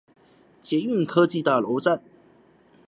[0.61, 2.01] 捷運科技大樓站